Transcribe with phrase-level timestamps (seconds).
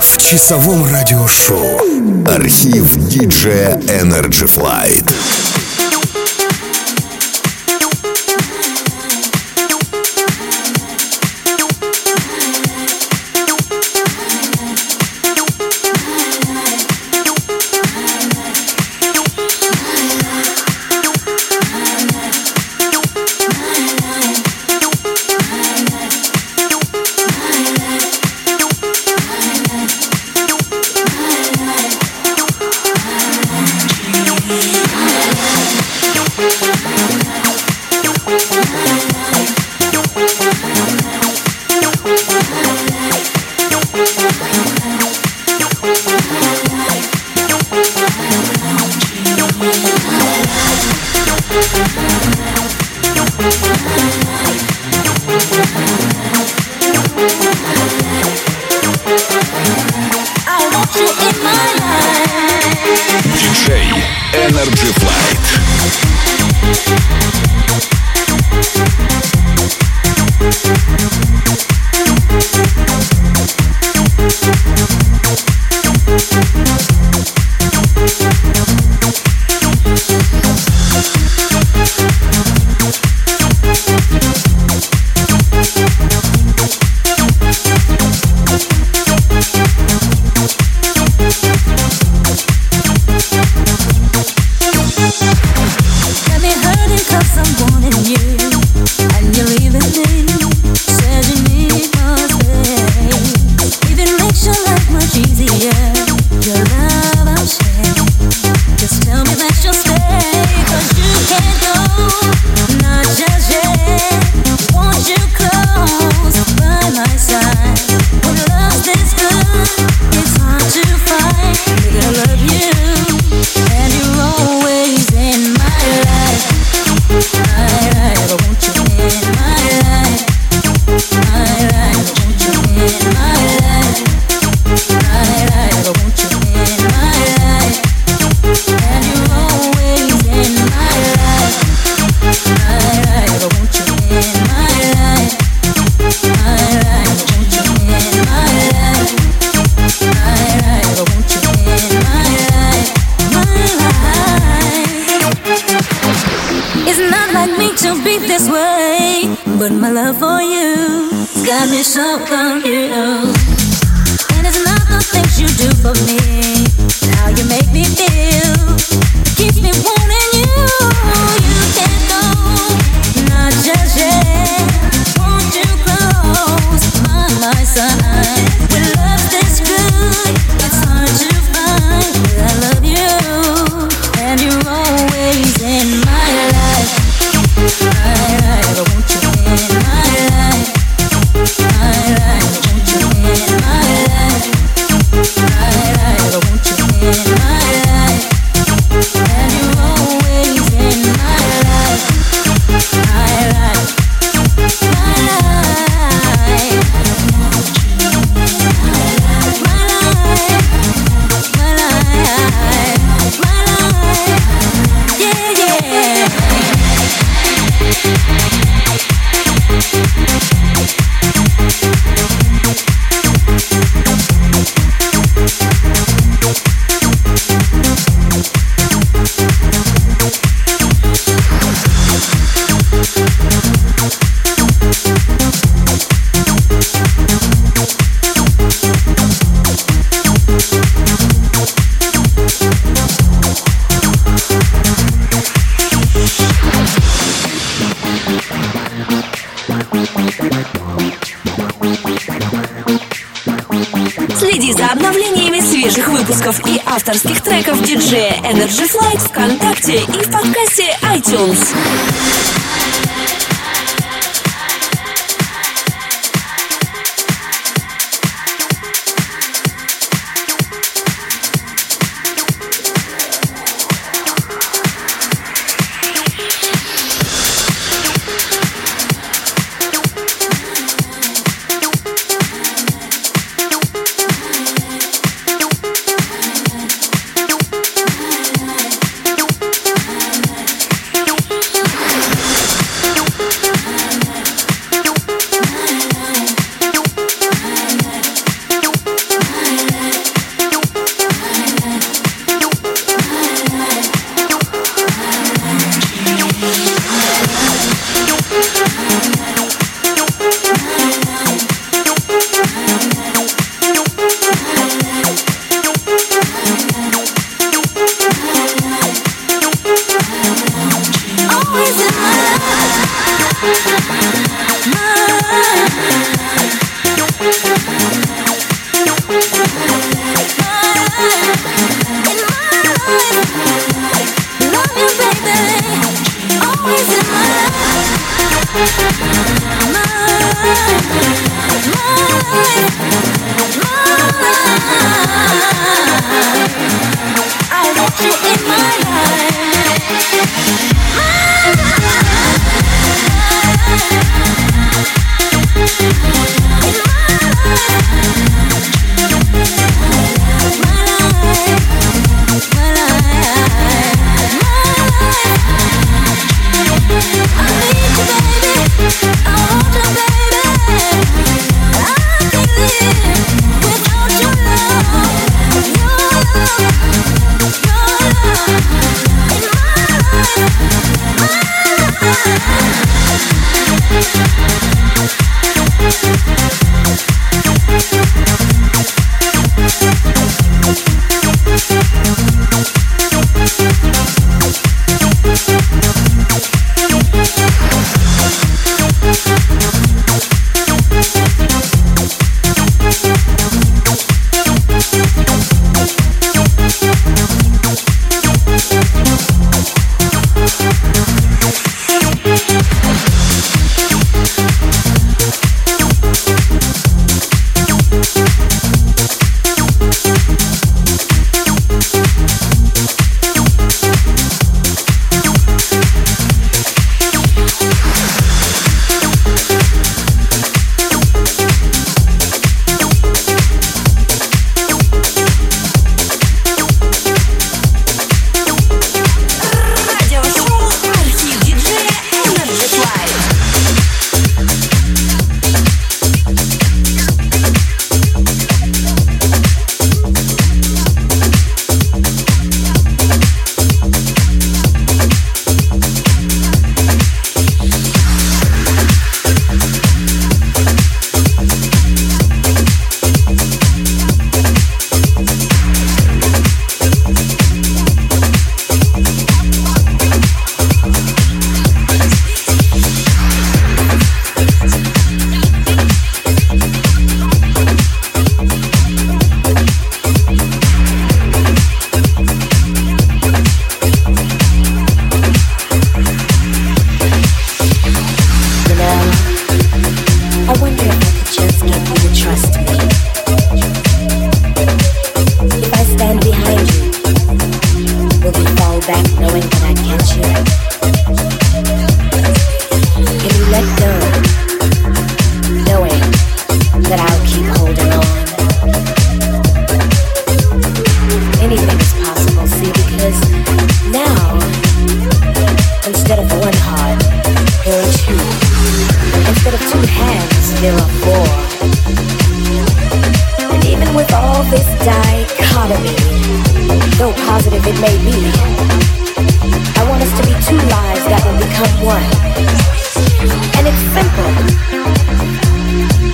[0.00, 1.80] в часовом радиошоу.
[2.26, 5.12] Архив диджея Energy Flight.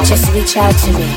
[0.05, 1.09] Just reach out to me.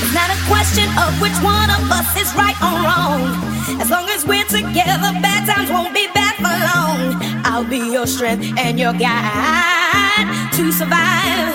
[0.00, 3.80] It's not a question of which one of us is right or wrong.
[3.80, 7.42] As long as we're together, bad times won't be bad for long.
[7.44, 11.54] I'll be your strength and your guide to survive.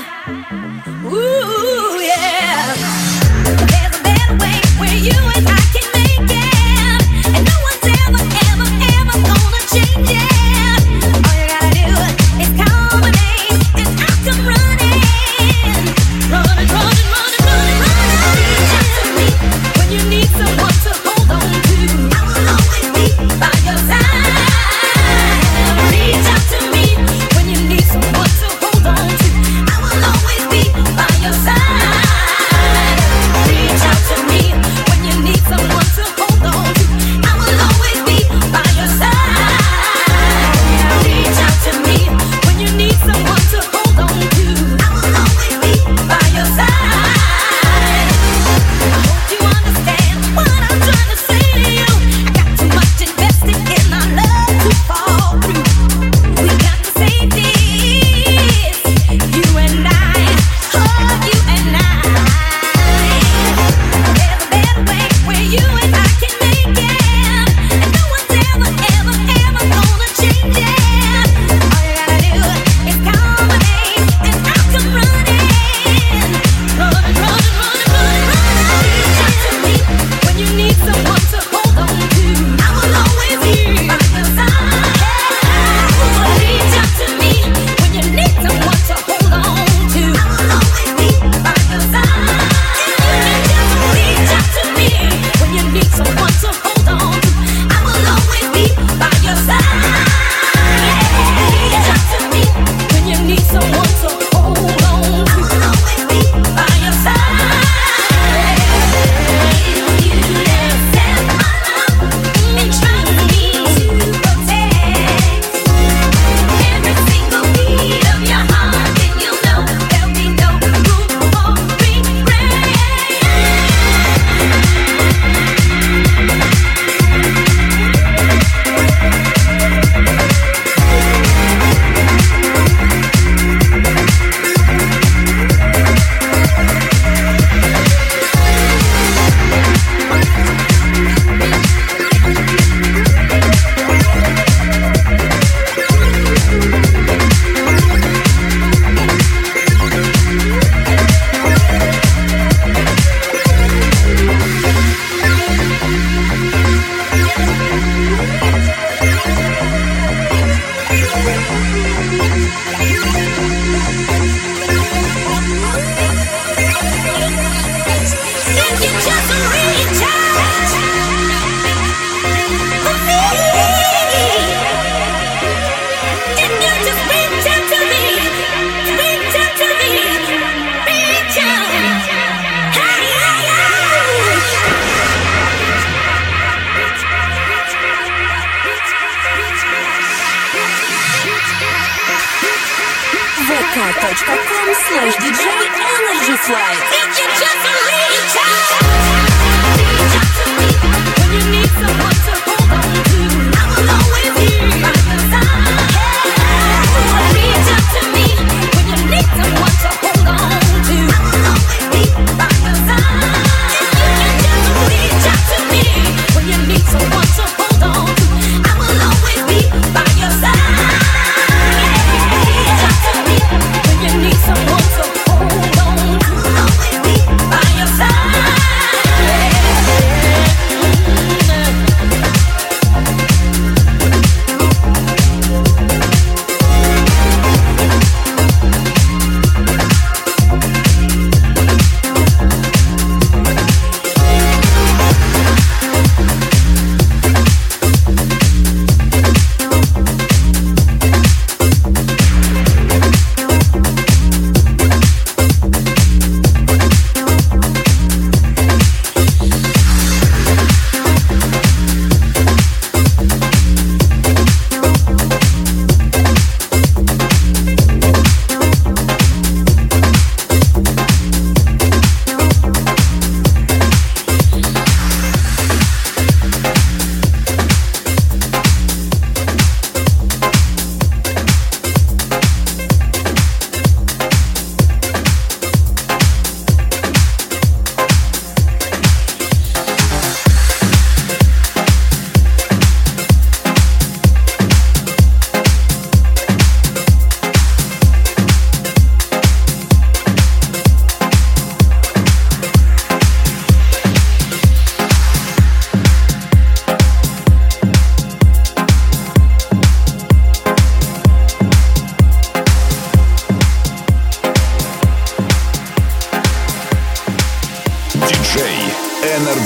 [1.06, 3.12] Ooh, yeah.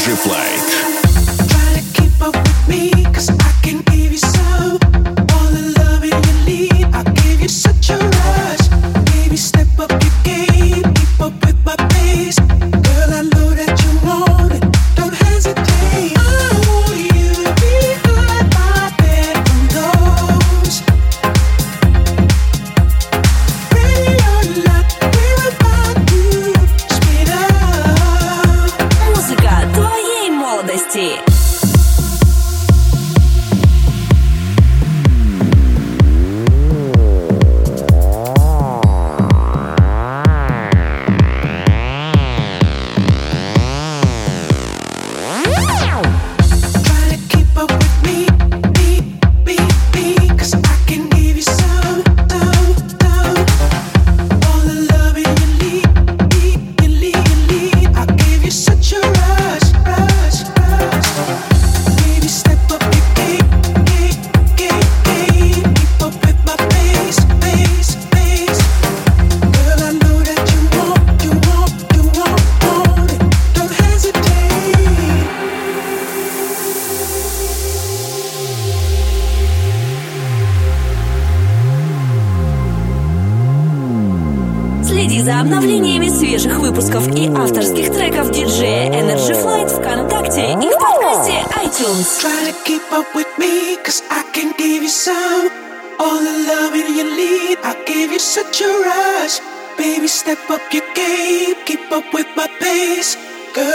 [0.07, 0.36] Жифла.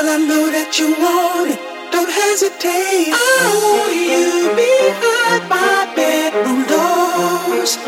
[0.02, 1.61] Girl, I know that you want it.
[1.94, 3.14] Don't hesitate.
[3.14, 7.78] I want you behind my bedroom doors.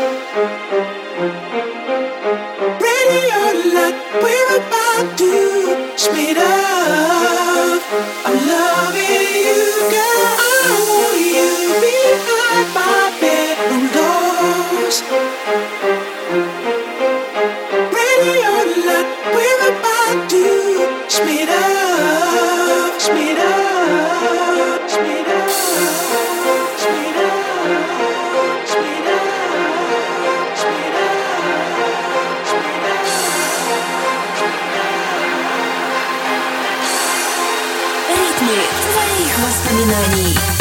[2.79, 5.31] Ready or not, we're about to
[5.99, 7.83] speed up.
[8.23, 10.23] I'm loving you, girl.
[10.39, 11.51] I want you
[11.83, 15.03] behind my bedroom doors.
[17.91, 20.43] Ready or not, we're about to
[21.11, 21.74] speed up.
[38.91, 40.54] твоих воспоминаний.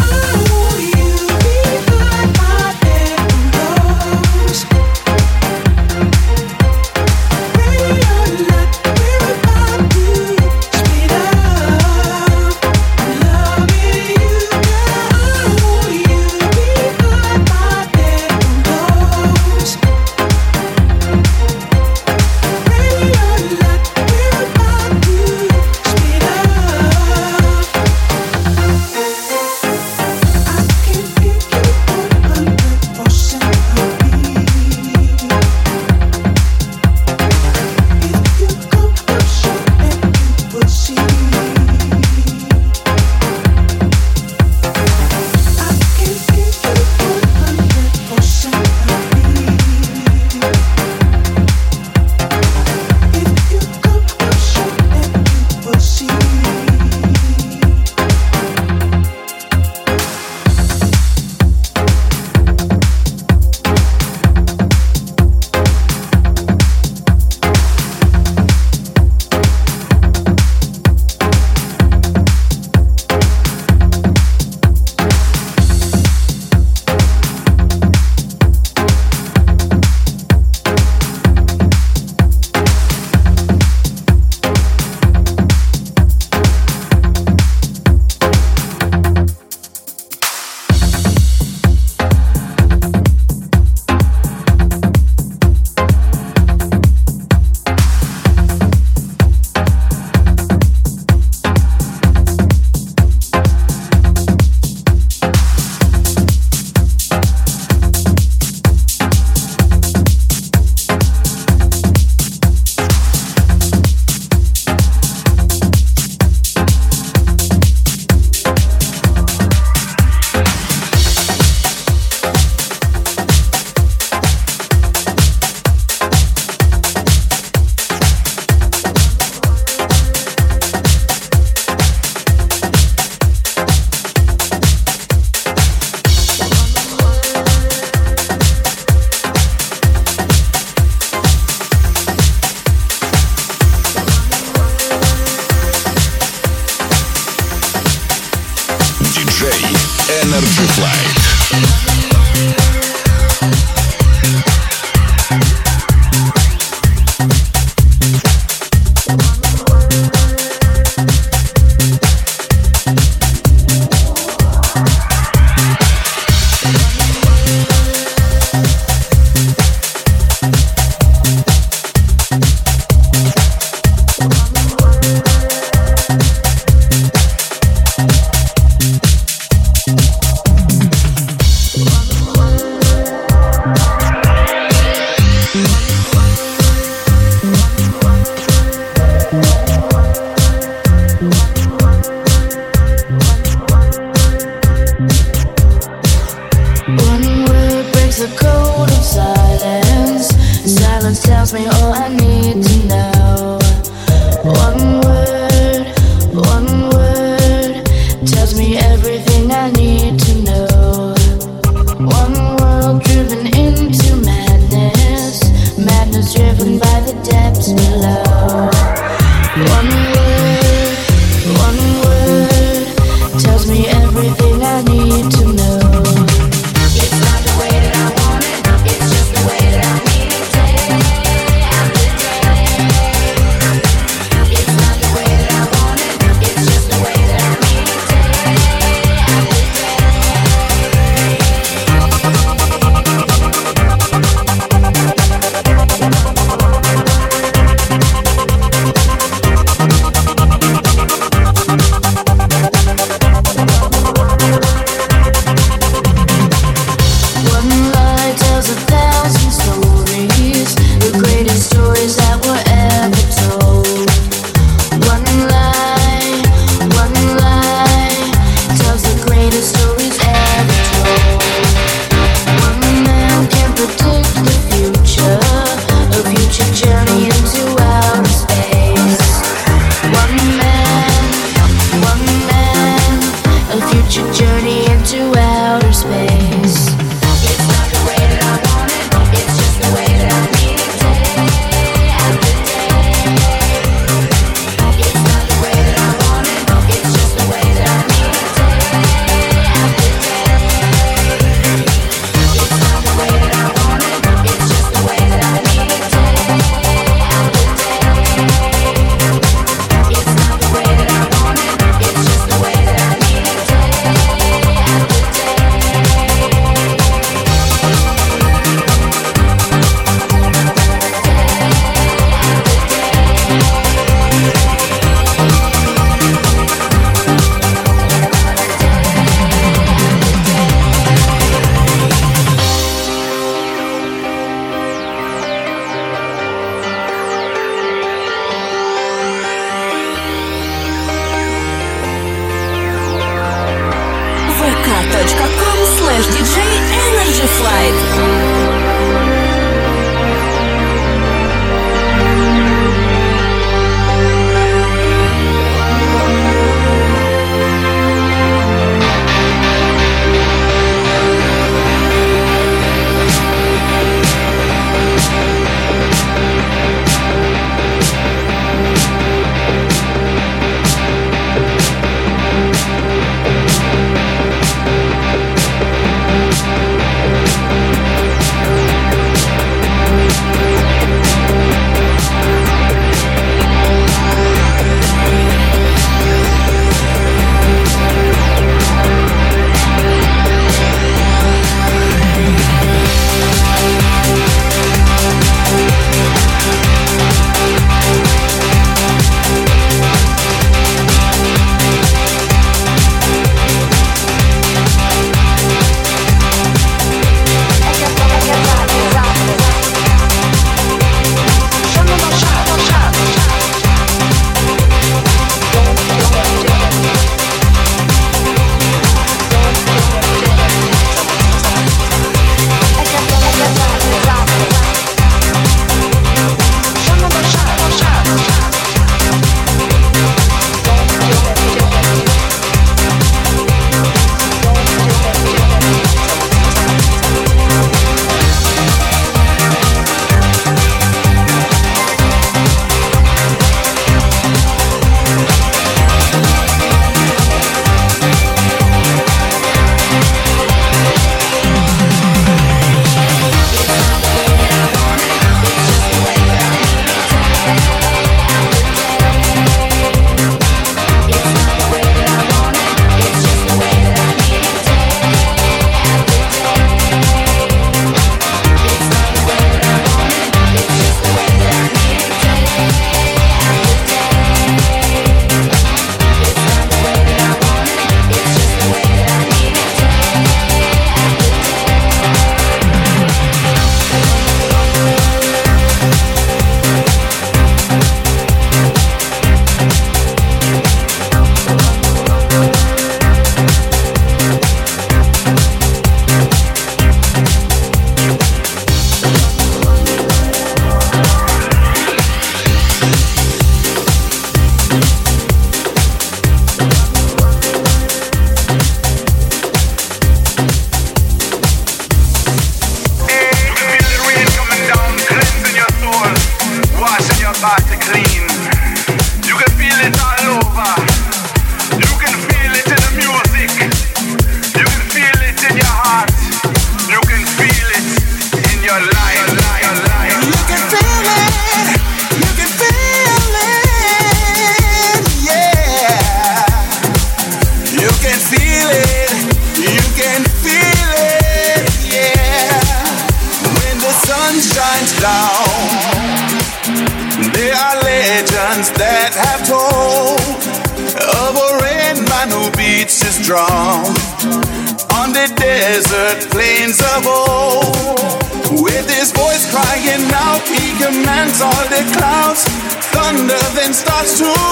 [564.24, 564.63] To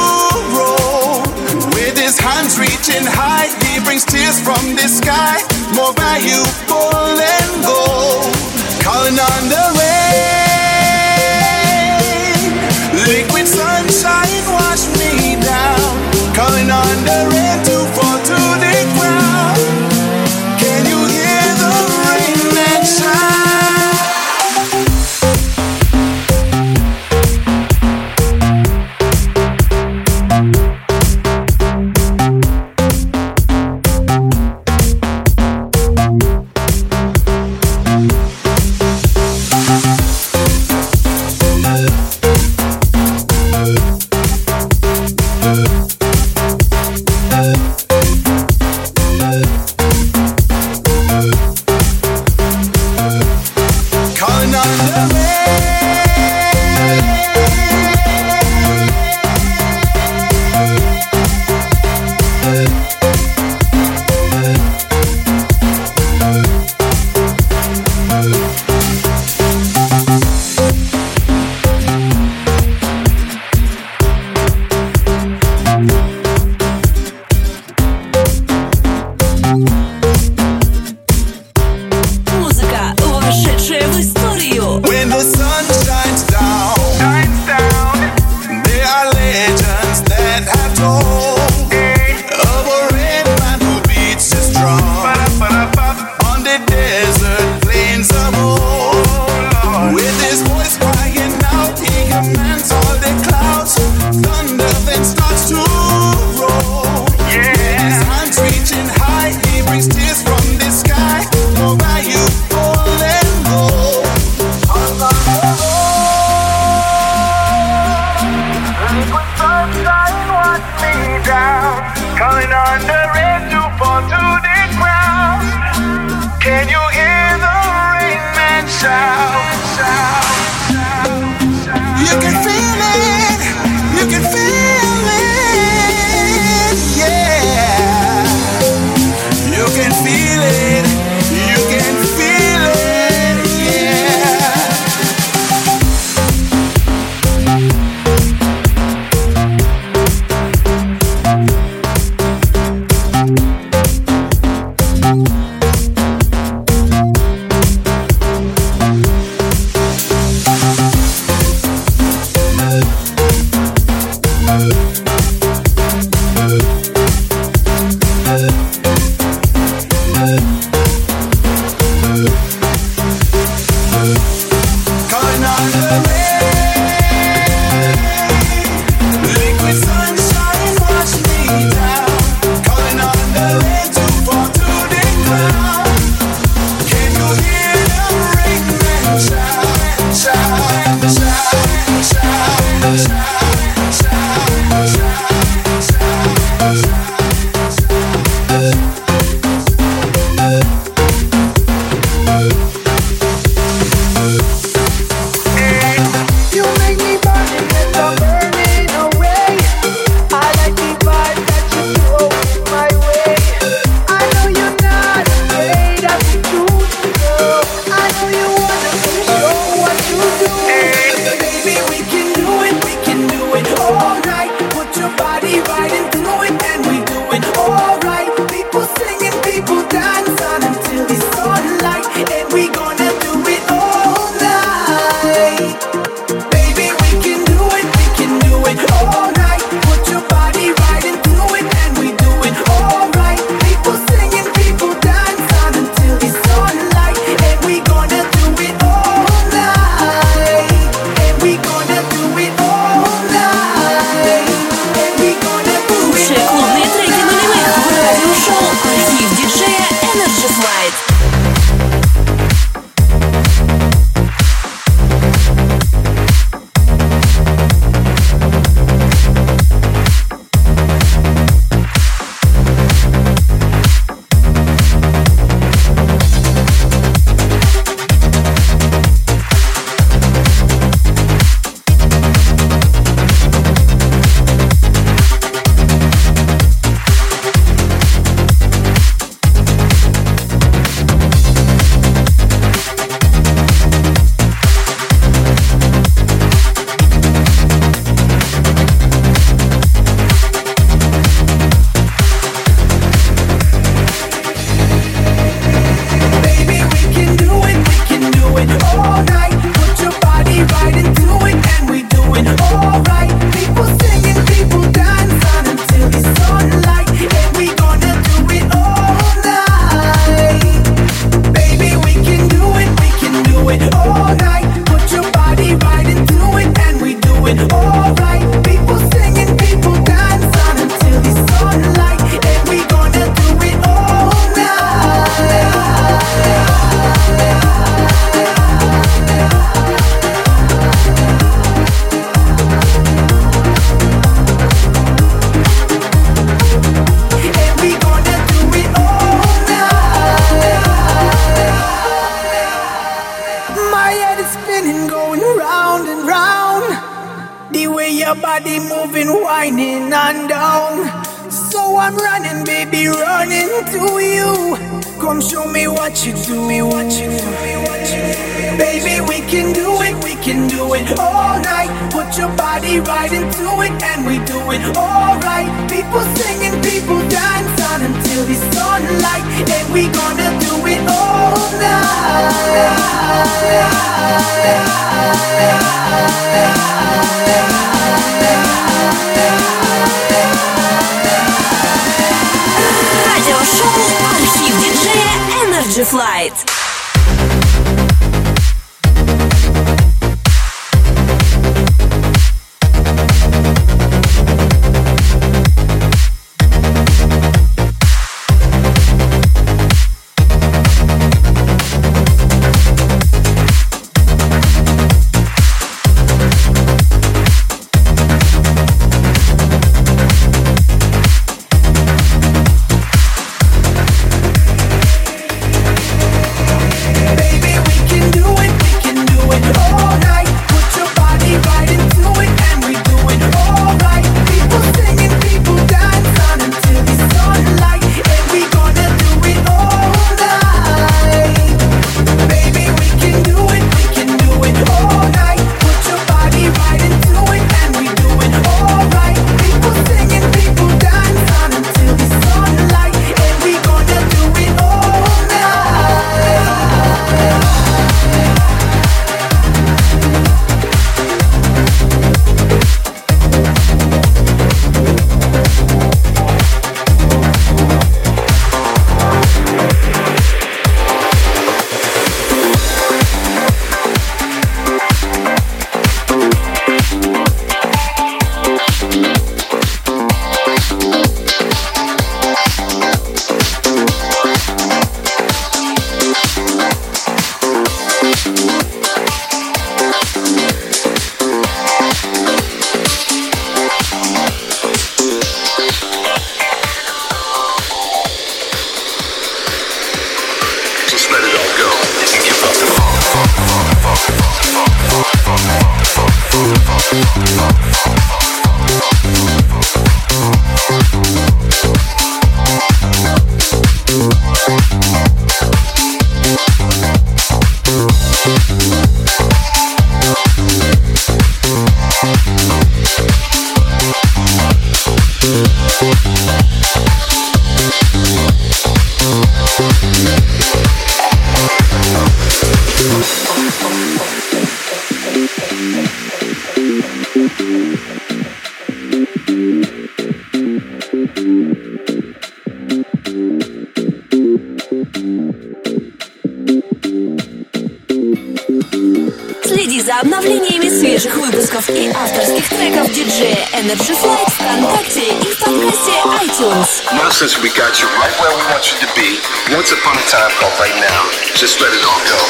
[557.43, 559.41] since we got you right where we want you to be,
[559.75, 561.27] once upon a time called right now,
[561.59, 562.42] just let it all go.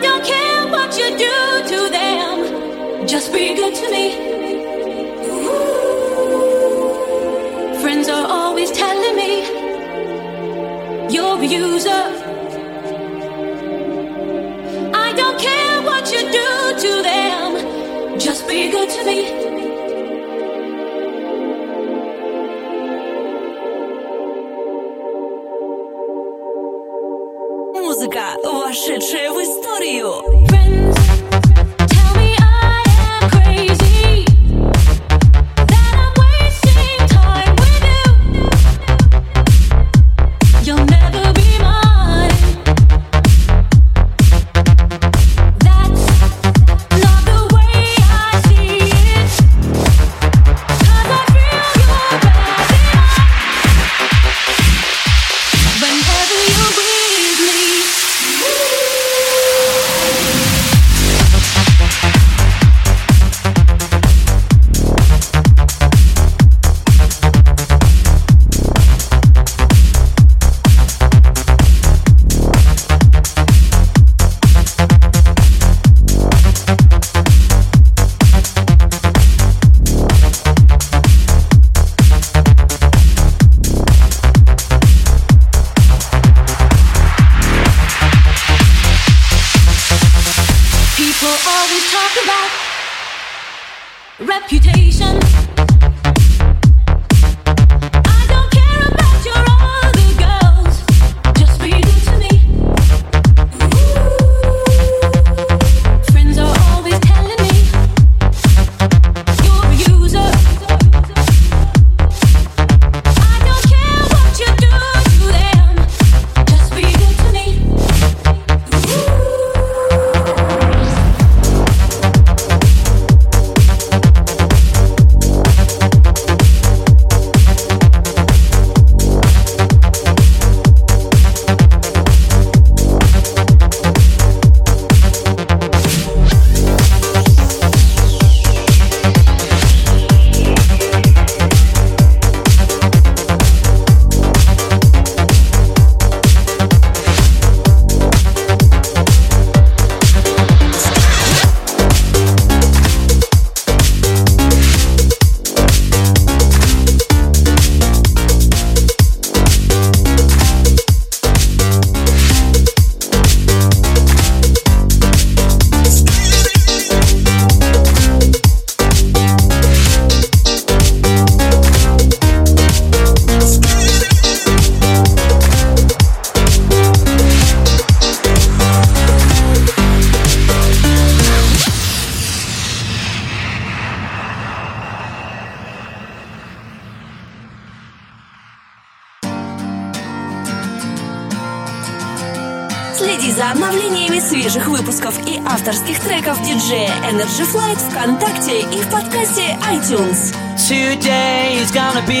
[0.00, 1.36] Don't care what you do
[1.72, 4.06] to them, just be good to me.
[7.82, 9.32] Friends are always telling me
[11.14, 12.04] you're a user.
[14.94, 16.50] I don't care what you do
[16.84, 19.49] to them, just be good to me.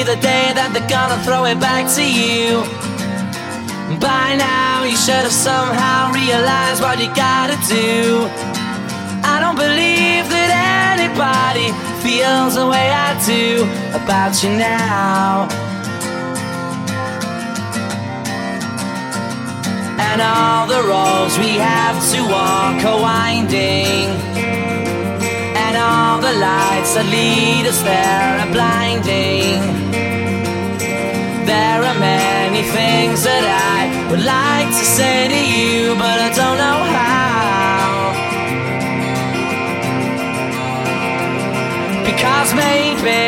[0.04, 2.64] The day that they're gonna throw it back to you.
[4.00, 8.24] By now, you should have somehow realized what you gotta do.
[9.20, 10.50] I don't believe that
[10.96, 11.68] anybody
[12.00, 15.48] feels the way I do about you now.
[20.00, 24.08] And all the roads we have to walk are winding.
[25.60, 29.89] And all the lights that lead us there are blinding.
[32.00, 38.16] Many things that I would like to say to you, but I don't know how.
[42.08, 43.20] Because maybe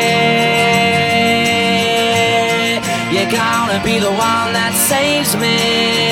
[3.13, 6.02] you're gonna be the one that saves me.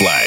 [0.00, 0.21] Energy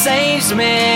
[0.00, 0.89] saves me.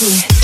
[0.00, 0.37] Yeah.